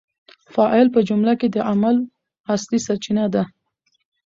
فاعل 0.53 0.87
په 0.95 0.99
جمله 1.09 1.33
کي 1.39 1.47
د 1.51 1.57
عمل 1.71 1.95
اصلي 2.53 2.79
سرچینه 2.85 3.25
ده. 3.33 3.43